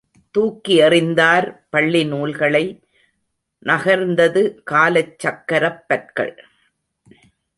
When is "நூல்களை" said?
2.03-2.83